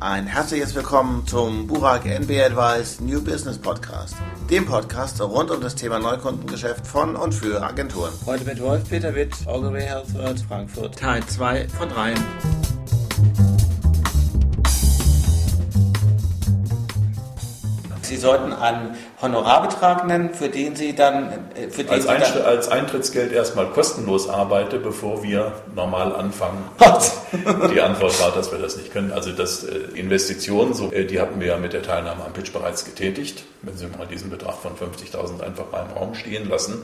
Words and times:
Ein 0.00 0.28
herzliches 0.28 0.76
Willkommen 0.76 1.26
zum 1.26 1.66
Burak 1.66 2.06
NB 2.06 2.30
Advice 2.40 3.00
New 3.00 3.20
Business 3.20 3.58
Podcast, 3.58 4.14
dem 4.48 4.64
Podcast 4.64 5.20
rund 5.20 5.50
um 5.50 5.60
das 5.60 5.74
Thema 5.74 5.98
Neukundengeschäft 5.98 6.86
von 6.86 7.16
und 7.16 7.34
für 7.34 7.60
Agenturen. 7.60 8.12
Heute 8.24 8.44
mit 8.44 8.62
Wolf-Peter 8.62 9.12
Witt, 9.16 9.34
Ogilvy 9.46 9.80
Health 9.80 10.40
Frankfurt, 10.46 10.96
Teil 10.96 11.26
2 11.26 11.66
von 11.70 11.88
3. 11.88 12.14
sollten 18.18 18.52
einen 18.52 18.96
Honorarbetrag 19.22 20.06
nennen, 20.06 20.34
für 20.34 20.48
den 20.48 20.76
Sie 20.76 20.94
dann... 20.94 21.32
Äh, 21.54 21.70
für 21.70 21.84
den 21.84 21.90
als, 21.90 22.02
Sie 22.02 22.08
dann 22.08 22.42
als 22.44 22.68
Eintrittsgeld 22.68 23.32
erstmal 23.32 23.66
kostenlos 23.66 24.28
arbeite, 24.28 24.78
bevor 24.78 25.22
wir 25.22 25.52
normal 25.74 26.14
anfangen. 26.14 26.64
die 27.72 27.80
Antwort 27.80 28.20
war, 28.20 28.32
dass 28.32 28.52
wir 28.52 28.58
das 28.58 28.76
nicht 28.76 28.92
können. 28.92 29.12
Also 29.12 29.32
das 29.32 29.64
äh, 29.64 29.76
Investitionen, 29.94 30.74
so, 30.74 30.92
äh, 30.92 31.04
die 31.04 31.20
hatten 31.20 31.40
wir 31.40 31.48
ja 31.48 31.56
mit 31.56 31.72
der 31.72 31.82
Teilnahme 31.82 32.24
am 32.24 32.32
Pitch 32.32 32.52
bereits 32.52 32.84
getätigt. 32.84 33.44
Wenn 33.62 33.76
Sie 33.76 33.86
mal 33.86 34.06
diesen 34.06 34.30
Betrag 34.30 34.56
von 34.56 34.72
50.000 34.72 35.40
einfach 35.42 35.70
mal 35.72 35.86
im 35.90 35.96
Raum 35.96 36.14
stehen 36.14 36.48
lassen, 36.48 36.82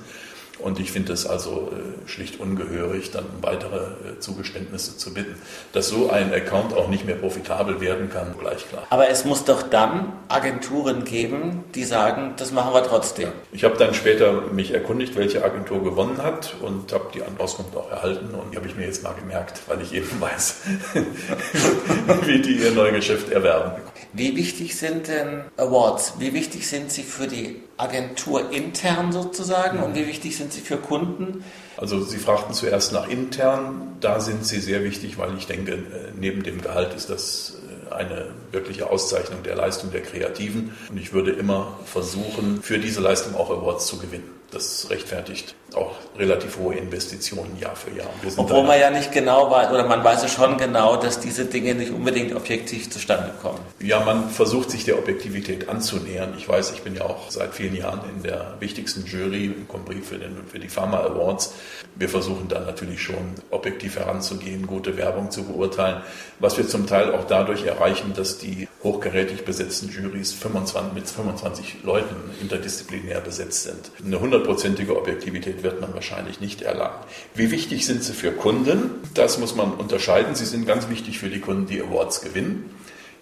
und 0.59 0.79
ich 0.79 0.93
finde 0.93 1.13
es 1.13 1.27
also 1.27 1.73
äh, 1.73 2.09
schlicht 2.09 2.39
ungehörig, 2.39 3.11
dann 3.11 3.25
um 3.25 3.43
weitere 3.43 3.77
äh, 3.77 4.19
Zugeständnisse 4.21 4.97
zu 4.97 5.13
bitten. 5.13 5.35
Dass 5.73 5.89
so 5.89 6.11
ein 6.11 6.33
Account 6.33 6.75
auch 6.75 6.89
nicht 6.89 7.05
mehr 7.05 7.17
profitabel 7.17 7.81
werden 7.81 8.11
kann, 8.11 8.35
gleich 8.39 8.69
klar. 8.69 8.87
Aber 8.91 9.09
es 9.09 9.25
muss 9.25 9.45
doch 9.45 9.63
dann 9.63 10.13
Agenturen 10.29 11.05
geben, 11.05 11.65
die 11.75 11.85
sagen, 11.85 12.35
das 12.37 12.53
machen 12.53 12.73
wir 12.73 12.85
trotzdem. 12.85 13.31
Ich 13.53 13.65
habe 13.65 13.77
dann 13.77 13.95
später 13.95 14.43
mich 14.53 14.73
erkundigt, 14.73 15.17
welche 15.17 15.45
Agentur 15.45 15.83
gewonnen 15.83 16.23
hat 16.23 16.55
und 16.61 16.93
habe 16.93 17.07
die 17.15 17.23
Auskunft 17.39 17.77
auch 17.77 17.91
erhalten. 17.91 18.35
Und 18.35 18.53
die 18.53 18.57
habe 18.57 18.69
ich 18.69 18.77
mir 18.77 18.87
jetzt 18.87 19.03
mal 19.03 19.15
gemerkt, 19.15 19.63
weil 19.67 19.81
ich 19.81 19.93
eben 19.93 20.09
weiß, 20.21 20.61
wie 22.27 22.41
die 22.41 22.57
ihr 22.63 22.71
Neugeschäft 22.71 23.31
erwerben. 23.31 23.73
Wie 24.13 24.37
wichtig 24.37 24.77
sind 24.77 25.09
denn 25.09 25.43
Awards? 25.57 26.15
Wie 26.19 26.33
wichtig 26.33 26.69
sind 26.69 26.93
sie 26.93 27.03
für 27.03 27.27
die 27.27 27.63
Agentur 27.77 28.53
intern 28.53 29.13
sozusagen 29.13 29.81
und 29.81 29.95
wie 29.95 30.07
wichtig 30.07 30.37
sind 30.37 30.53
sie 30.53 30.61
für 30.61 30.77
Kunden? 30.77 31.45
Also 31.77 32.03
Sie 32.03 32.19
fragten 32.19 32.55
zuerst 32.55 32.93
nach 32.93 33.09
intern. 33.09 33.97
Da 34.01 34.21
sind 34.21 34.47
sie 34.47 34.61
sehr 34.61 34.85
wichtig, 34.85 35.19
weil 35.19 35.37
ich 35.37 35.47
denke, 35.47 35.73
äh, 35.73 36.13
neben 36.17 36.43
dem 36.45 36.61
Gehalt 36.61 36.95
ist 36.95 37.11
das 37.11 37.57
äh, 37.69 37.74
eine 37.91 38.27
wirkliche 38.53 38.91
Auszeichnung 38.91 39.43
der 39.43 39.57
Leistung 39.57 39.91
der 39.91 40.03
Kreativen. 40.03 40.75
Und 40.91 40.99
ich 40.99 41.13
würde 41.13 41.33
immer 41.33 41.79
versuchen, 41.85 42.63
für 42.63 42.79
diese 42.79 43.01
Leistung 43.01 43.35
auch 43.35 43.51
Awards 43.51 43.87
zu 43.87 43.99
gewinnen 43.99 44.35
das 44.55 44.89
rechtfertigt 44.89 45.55
auch 45.75 45.97
relativ 46.17 46.57
hohe 46.59 46.77
Investitionen 46.77 47.59
Jahr 47.59 47.75
für 47.75 47.91
Jahr. 47.91 48.09
Obwohl 48.37 48.63
man 48.63 48.79
ja 48.79 48.91
nicht 48.91 49.11
genau 49.11 49.51
weiß, 49.51 49.71
oder 49.71 49.87
man 49.87 50.05
weiß 50.05 50.23
ja 50.23 50.29
schon 50.29 50.57
genau, 50.57 50.97
dass 50.97 51.19
diese 51.19 51.47
Dinge 51.47 51.75
nicht 51.75 51.91
unbedingt 51.91 52.35
objektiv 52.35 52.91
zustande 52.91 53.33
kommen. 53.43 53.59
Ja, 53.81 54.01
man 54.05 54.31
versucht 54.31 54.71
sich 54.71 54.85
der 54.85 54.99
Objektivität 54.99 55.69
anzunähern. 55.69 56.35
Ich 56.39 56.49
weiß, 56.49 56.71
ich 56.73 56.83
bin 56.83 56.95
ja 56.95 57.03
auch 57.03 57.31
seit 57.31 57.55
vielen 57.55 57.75
Jahren 57.75 58.03
in 58.15 58.23
der 58.23 58.55
wichtigsten 58.61 59.05
Jury 59.05 59.47
im 59.47 59.67
Compris 59.67 60.07
für, 60.09 60.19
den, 60.19 60.37
für 60.47 60.61
die 60.61 60.69
Pharma 60.69 61.01
Awards. 61.01 61.55
Wir 61.97 62.09
versuchen 62.09 62.49
da 62.49 62.61
natürlich 62.61 63.03
schon 63.03 63.35
objektiv 63.51 63.97
heranzugehen, 63.97 64.67
gute 64.67 64.97
Werbung 64.97 65.31
zu 65.31 65.45
beurteilen, 65.45 66.03
was 66.41 66.57
wir 66.59 66.67
zum 66.67 66.87
Teil 66.87 67.13
auch 67.15 67.25
dadurch 67.25 67.65
erreichen, 67.65 68.13
dass 68.17 68.39
die 68.39 68.69
hochgerätig 68.83 69.45
besetzten 69.45 69.91
Juries 69.91 70.33
25, 70.33 70.93
mit 70.93 71.09
25 71.09 71.85
Leuten 71.85 72.17
interdisziplinär 72.41 73.21
besetzt 73.21 73.63
sind. 73.63 73.91
Eine 74.05 74.21
hundertprozentige 74.21 74.97
Objektivität 74.97 75.63
wird 75.63 75.81
man 75.81 75.95
wahrscheinlich 75.95 76.41
nicht 76.41 76.63
erlangen. 76.63 76.99
Wie 77.35 77.51
wichtig 77.51 77.87
sind 77.87 78.03
sie 78.03 78.13
für 78.13 78.33
Kunden? 78.33 78.91
Das 79.15 79.39
muss 79.39 79.55
man 79.55 79.73
unterscheiden. 79.73 80.35
Sie 80.35 80.47
sind 80.47 80.67
ganz 80.67 80.89
wichtig 80.89 81.19
für 81.19 81.29
die 81.29 81.41
Kunden, 81.41 81.67
die 81.67 81.81
Awards 81.81 82.23
gewinnen. 82.23 82.71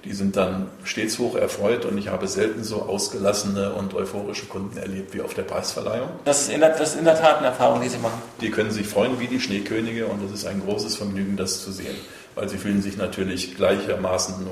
Die 0.05 0.13
sind 0.13 0.37
dann 0.37 0.67
stets 0.83 1.19
hoch 1.19 1.37
erfreut 1.37 1.85
und 1.85 1.97
ich 1.97 2.09
habe 2.09 2.27
selten 2.27 2.65
so 2.65 2.83
ausgelassene 2.83 3.73
und 3.75 3.95
euphorische 3.95 4.47
Kunden 4.47 4.77
erlebt 4.77 5.15
wie 5.15 5.21
auf 5.21 5.35
der 5.35 5.43
Preisverleihung. 5.43 6.09
Das 6.25 6.43
ist 6.43 6.53
in 6.53 6.61
der, 6.61 6.71
das 6.71 6.95
ist 6.95 6.99
in 6.99 7.05
der 7.05 7.21
Tat 7.21 7.39
eine 7.39 7.49
Erfahrung, 7.49 7.81
die 7.81 7.89
Sie 7.89 7.99
machen. 7.99 8.21
Die 8.41 8.51
können 8.51 8.73
sich 8.73 8.89
freuen 8.89 9.21
wie 9.21 9.29
die 9.29 9.41
Schneekönige 9.41 10.07
und 10.07 10.25
es 10.25 10.33
ist 10.33 10.47
ein 10.47 10.61
großes 10.65 10.97
Vergnügen, 10.97 11.37
das 11.37 11.63
zu 11.63 11.71
sehen, 11.71 11.95
weil 12.35 12.49
sie 12.49 12.59
fühlen 12.59 12.83
sich 12.83 12.97
natürlich 12.97 13.57
gleichermaßen 13.57 14.47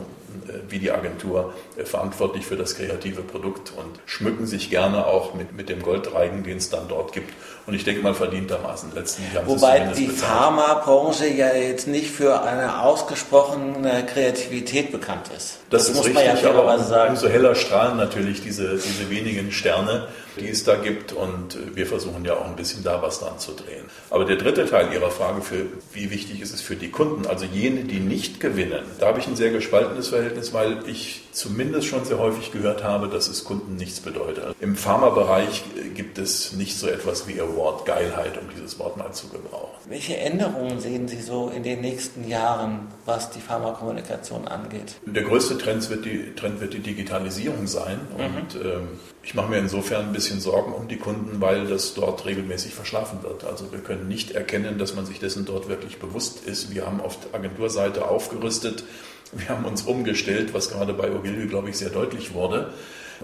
äh, 0.49 0.53
wie 0.69 0.79
die 0.79 0.91
Agentur 0.91 1.53
äh, 1.77 1.85
verantwortlich 1.85 2.47
für 2.47 2.57
das 2.57 2.77
kreative 2.77 3.23
Produkt 3.23 3.73
und 3.77 4.01
schmücken 4.07 4.47
sich 4.47 4.71
gerne 4.71 5.07
auch 5.07 5.35
mit, 5.35 5.57
mit 5.57 5.69
dem 5.69 5.83
Goldreigen, 5.83 6.43
den 6.43 6.59
es 6.59 6.71
dann 6.71 6.89
dort 6.89 7.13
gibt. 7.13 7.33
Und 7.67 7.75
ich 7.75 7.85
denke 7.85 8.03
mal 8.03 8.15
verdientermaßen 8.15 8.93
letztendlich 8.95 9.37
haben 9.37 9.47
Wobei 9.47 9.81
die 9.97 10.09
Pharmabranche 10.09 11.29
ja 11.29 11.53
jetzt 11.55 11.87
nicht 11.87 12.11
für 12.11 12.43
eine 12.43 12.83
ausgesprochene 12.83 14.07
Kreativität 14.07 14.93
bekannt 14.93 15.29
ist. 15.37 15.59
Das, 15.71 15.83
das 15.83 15.91
ist 15.91 15.97
muss 15.97 16.07
richtig, 16.07 16.27
man 16.27 16.43
ja 16.43 16.51
aber 16.51 16.79
sagen. 16.81 17.11
umso 17.11 17.29
heller 17.29 17.55
strahlen 17.55 17.97
natürlich 17.97 18.43
diese, 18.43 18.77
diese 18.77 19.11
wenigen 19.11 19.53
Sterne, 19.53 20.09
die 20.39 20.49
es 20.49 20.65
da 20.65 20.77
gibt. 20.77 21.13
Und 21.13 21.55
äh, 21.55 21.77
wir 21.77 21.87
versuchen 21.87 22.25
ja 22.25 22.35
auch 22.35 22.47
ein 22.47 22.57
bisschen 22.57 22.83
da 22.83 23.03
was 23.03 23.21
dran 23.21 23.39
zu 23.39 23.53
drehen. 23.53 23.85
Aber 24.09 24.25
der 24.25 24.37
dritte 24.37 24.67
Teil 24.67 24.93
Ihrer 24.93 25.11
Frage, 25.11 25.43
für 25.43 25.67
wie 25.93 26.11
wichtig 26.11 26.41
ist 26.41 26.55
es 26.55 26.61
für 26.61 26.77
die 26.77 26.91
Kunden, 26.91 27.27
also 27.27 27.45
jene, 27.71 27.85
die 27.85 28.01
nicht 28.01 28.41
gewinnen, 28.41 28.83
da 28.99 29.07
habe 29.07 29.21
ich 29.21 29.27
ein 29.27 29.37
sehr 29.37 29.51
gespaltenes 29.51 30.09
Verhältnis, 30.09 30.53
weil 30.53 30.89
ich 30.89 31.23
zumindest 31.33 31.87
schon 31.87 32.05
sehr 32.05 32.19
häufig 32.19 32.53
gehört 32.53 32.85
habe, 32.85 33.09
dass 33.09 33.29
es 33.29 33.45
Kunden 33.45 33.77
nichts 33.77 34.01
bedeutet. 34.01 34.57
Im 34.61 34.77
Pharmabereich 34.77 35.63
gibt 35.95 36.19
es 36.19 36.53
nicht 36.53 36.77
so 36.77 36.89
etwas 36.89 37.29
wie 37.29 37.41
Award 37.41 37.87
Geilheit, 37.87 38.39
um 38.39 38.49
dieses 38.55 38.79
Wort 38.79 38.97
mal 38.97 39.13
zu 39.13 39.29
gebrauchen. 39.29 39.71
Welche 39.89 40.17
Änderungen 40.17 40.81
sehen 40.81 41.09
Sie 41.09 41.21
so 41.21 41.51
in 41.55 41.63
den 41.63 41.81
nächsten 41.81 42.29
Jahren, 42.29 42.89
was 43.07 43.31
die 43.31 43.41
Pharmakommunikation 43.41 44.47
angeht? 44.47 44.95
Der 45.07 45.23
größte 45.23 45.59
Trend 45.59 45.89
wird 45.91 46.05
die, 46.05 46.35
Trend 46.35 46.61
wird 46.61 46.75
die 46.75 46.81
Digitalisierung 46.81 47.67
sein. 47.67 48.01
Mhm. 48.17 48.25
Und 48.25 48.55
ähm, 48.57 48.89
ich 49.23 49.35
mache 49.35 49.51
mir 49.51 49.59
insofern 49.59 50.07
ein 50.07 50.13
bisschen 50.13 50.41
Sorgen 50.41 50.73
um 50.73 50.89
die 50.89 50.97
Kunden, 50.97 51.41
weil 51.41 51.67
das 51.67 51.95
dort 51.95 52.25
regelmäßig 52.25 52.75
verschlafen 52.75 53.23
wird. 53.23 53.45
Also 53.45 53.71
wir 53.71 53.81
können 53.81 54.09
nicht 54.09 54.31
erkennen, 54.33 54.79
dass 54.79 54.95
man 54.95 55.07
sich 55.07 55.19
dessen 55.19 55.45
dort 55.45 55.69
wirklich 55.69 55.99
bewusst 55.99 56.47
ist. 56.47 56.73
Wir 56.75 56.87
haben 56.87 57.01
auf 57.01 57.19
der 57.21 57.35
Agenturseite 57.61 58.09
aufgerüstet 58.09 58.85
wir 59.33 59.49
haben 59.49 59.65
uns 59.65 59.83
umgestellt, 59.83 60.55
was 60.55 60.71
gerade 60.71 60.93
bei 60.93 61.13
Ogilvy, 61.13 61.47
glaube 61.47 61.71
ich, 61.71 61.79
sehr 61.79 61.91
deutlich 61.91 62.35
wurde. 62.35 62.73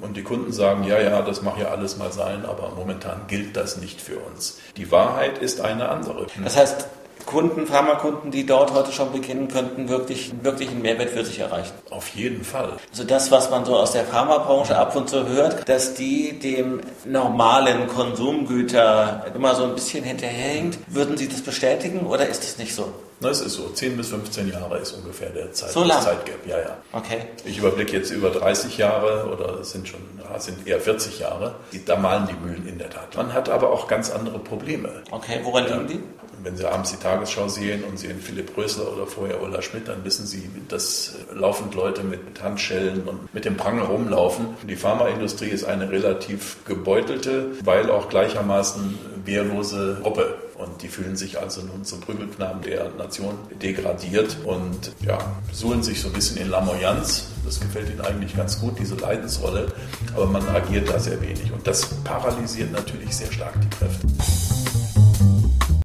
Und 0.01 0.17
die 0.17 0.23
Kunden 0.23 0.53
sagen, 0.53 0.85
ja, 0.85 1.01
ja, 1.01 1.23
das 1.23 1.43
mag 1.43 1.59
ja 1.59 1.69
alles 1.69 1.97
mal 1.97 2.13
sein, 2.13 2.45
aber 2.45 2.73
momentan 2.77 3.23
gilt 3.29 3.57
das 3.57 3.79
nicht 3.79 4.01
für 4.01 4.19
uns. 4.19 4.59
Die 4.77 4.93
Wahrheit 4.93 5.39
ist 5.39 5.63
eine 5.63 5.89
andere. 5.89 6.27
Das 6.45 6.57
heißt, 6.57 6.87
Kunden, 7.27 7.67
Pharmakunden, 7.67 8.31
die 8.31 8.47
dort 8.47 8.73
heute 8.73 8.93
schon 8.93 9.13
beginnen, 9.13 9.49
könnten 9.49 9.89
wirklich, 9.89 10.33
wirklich 10.43 10.71
einen 10.71 10.83
Mehrwert 10.83 11.11
für 11.11 11.25
sich 11.25 11.41
erreichen. 11.41 11.73
Auf 11.91 12.09
jeden 12.11 12.45
Fall. 12.45 12.75
Also 12.91 13.05
das, 13.05 13.31
was 13.31 13.51
man 13.51 13.65
so 13.65 13.77
aus 13.77 13.93
der 13.93 14.05
Pharmabranche 14.05 14.79
ab 14.79 14.95
und 14.97 15.11
zu 15.11 15.27
hört, 15.27 15.69
dass 15.69 15.95
die 15.95 16.39
dem 16.39 16.81
normalen 17.05 17.89
Konsumgüter 17.89 19.27
immer 19.35 19.55
so 19.55 19.65
ein 19.65 19.75
bisschen 19.75 20.05
hinterherhängt, 20.05 20.79
würden 20.87 21.17
Sie 21.17 21.29
das 21.29 21.43
bestätigen 21.43 22.07
oder 22.07 22.27
ist 22.27 22.45
das 22.45 22.59
nicht 22.59 22.75
so? 22.75 22.93
Na, 23.21 23.31
es 23.31 23.41
ist 23.41 23.55
so. 23.55 23.71
10 23.71 23.97
bis 23.97 24.09
15 24.09 24.53
Jahre 24.53 24.79
ist 24.79 24.93
ungefähr 24.93 25.31
der 25.31 25.51
Zeit, 25.53 25.71
so 25.71 25.83
lang? 25.83 26.03
Zeitgap. 26.03 26.47
Ja, 26.47 26.59
ja. 26.59 26.77
Okay. 26.93 27.23
Ich 27.47 27.59
überblicke 27.59 27.97
jetzt 27.97 28.11
über 28.11 28.29
30 28.29 28.77
Jahre 28.77 29.31
oder 29.33 29.61
es 29.61 29.71
sind 29.71 29.89
schon 29.89 30.01
ja, 30.23 30.39
sind 30.39 30.67
eher 30.67 30.81
40 30.81 31.19
Jahre. 31.21 31.55
Da 31.87 31.97
malen 31.97 32.29
die 32.29 32.47
Mühlen 32.47 32.69
in 32.69 32.79
der 32.79 32.91
Tat. 32.91 33.17
Man 33.17 33.33
hat 33.33 33.49
aber 33.49 33.71
auch 33.71 33.89
ganz 33.89 34.11
andere 34.11 34.39
Probleme. 34.39 35.03
Okay, 35.11 35.41
woran 35.45 35.65
liegen 35.67 35.87
die? 35.87 36.01
Wenn 36.43 36.57
Sie 36.57 36.71
abends 36.71 36.91
die 36.91 36.99
Tagesschau 37.17 37.49
sehen 37.49 37.83
und 37.85 37.99
sehen 37.99 38.21
Philipp 38.21 38.57
Rösler 38.57 38.93
oder 38.93 39.07
vorher 39.07 39.43
Ulla 39.43 39.63
Schmidt, 39.63 39.89
dann 39.89 40.05
wissen 40.05 40.27
Sie, 40.27 40.51
dass 40.69 41.15
laufend 41.33 41.75
Leute 41.75 42.03
mit 42.03 42.21
Handschellen 42.43 43.05
und 43.05 43.33
mit 43.33 43.45
dem 43.45 43.57
Prangel 43.57 43.85
rumlaufen. 43.85 44.49
Die 44.69 44.77
Pharmaindustrie 44.77 45.49
ist 45.49 45.65
eine 45.65 45.91
relativ 45.91 46.59
gebeutelte, 46.67 47.53
weil 47.65 47.91
auch 47.91 48.09
gleichermaßen 48.09 48.99
wehrlose 49.25 49.99
Gruppe. 50.03 50.35
Und 50.57 50.83
die 50.83 50.89
fühlen 50.89 51.17
sich 51.17 51.39
also 51.39 51.61
nun 51.63 51.85
zum 51.85 52.01
Prügelknaben 52.01 52.63
der 52.63 52.91
Nation 52.97 53.35
degradiert 53.63 54.39
und 54.45 54.93
ja, 55.05 55.19
suhlen 55.53 55.83
sich 55.83 56.01
so 56.01 56.09
ein 56.09 56.15
bisschen 56.15 56.39
in 56.39 56.49
Lamoyanz. 56.49 57.29
Das 57.45 57.61
gefällt 57.61 57.91
ihnen 57.91 58.01
eigentlich 58.01 58.35
ganz 58.35 58.59
gut, 58.61 58.79
diese 58.79 58.95
Leidensrolle. 58.95 59.69
Aber 60.15 60.27
man 60.27 60.47
agiert 60.49 60.89
da 60.89 60.99
sehr 60.99 61.21
wenig. 61.21 61.53
Und 61.53 61.67
das 61.67 61.87
paralysiert 62.05 62.73
natürlich 62.73 63.15
sehr 63.15 63.31
stark 63.31 63.55
die 63.61 63.69
Kräfte. 63.69 64.07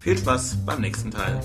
Viel 0.01 0.17
Spaß 0.17 0.57
beim 0.65 0.81
nächsten 0.81 1.11
Teil. 1.11 1.39